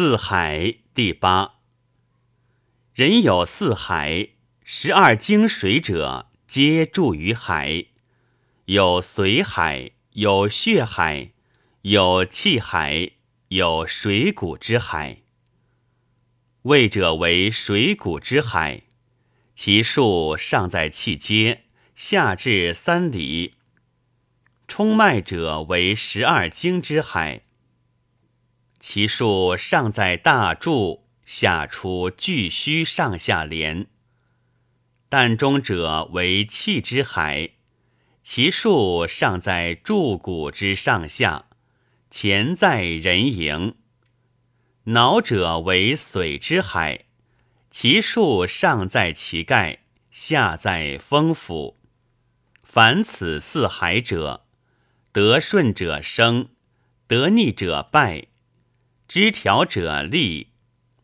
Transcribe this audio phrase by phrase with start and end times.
[0.00, 1.54] 四海第八。
[2.94, 4.28] 人有四海，
[4.62, 7.86] 十二经水者，皆注于海。
[8.66, 11.32] 有髓海，有血海，
[11.82, 13.10] 有气海，
[13.48, 15.22] 有水谷之海。
[16.62, 18.82] 胃者为水谷之海，
[19.56, 21.64] 其数上在气阶，
[21.96, 23.54] 下至三里。
[24.68, 27.47] 冲脉者为十二经之海。
[28.80, 33.86] 其数上在大柱，下出巨虚上下连。
[35.10, 37.50] 膻中者为气之海，
[38.22, 41.46] 其数上在柱骨之上下，
[42.10, 43.74] 前在人迎。
[44.84, 47.06] 脑者为髓之海，
[47.70, 51.76] 其数上在其盖，下在风府。
[52.62, 54.46] 凡此四海者，
[55.10, 56.50] 得顺者生，
[57.06, 58.28] 得逆者败。
[59.08, 60.48] 知调者利，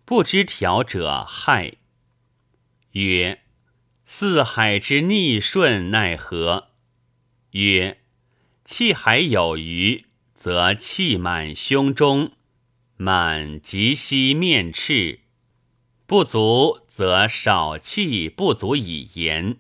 [0.05, 1.77] 不知调者害。
[2.91, 3.41] 曰：
[4.05, 6.69] 四海之逆顺奈何？
[7.53, 8.03] 曰：
[8.63, 12.33] 气海有余，则气满胸中，
[12.99, 15.21] 满即息面赤；
[16.05, 19.57] 不足则少气不足以言。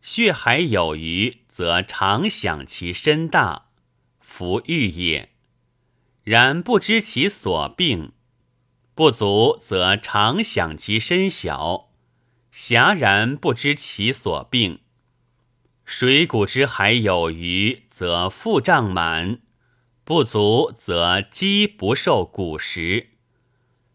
[0.00, 3.66] 血海有余，则常想其身大，
[4.20, 5.35] 弗欲也。
[6.26, 8.10] 然不知其所病，
[8.96, 11.90] 不足则常想其身小；
[12.50, 14.80] 狭然不知其所病。
[15.84, 19.36] 水谷之海有余，则腹胀满；
[20.02, 23.10] 不足则饥不受谷食。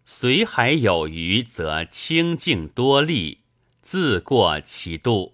[0.08, 3.40] 髓海有余，则清静多力，
[3.82, 5.34] 自过其度；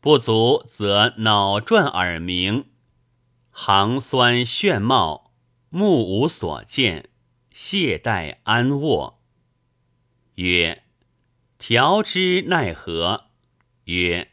[0.00, 2.66] 不足则脑转耳鸣，
[3.50, 5.21] 行酸眩冒。
[5.74, 7.08] 目无所见，
[7.50, 9.22] 懈怠安卧。
[10.34, 10.82] 曰：
[11.56, 13.28] 调之奈何？
[13.84, 14.32] 曰：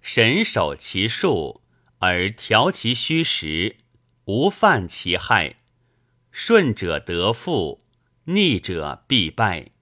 [0.00, 1.60] 神守其数，
[1.98, 3.76] 而调其虚实，
[4.24, 5.56] 无犯其害。
[6.30, 7.82] 顺者得富，
[8.24, 9.72] 逆者必败。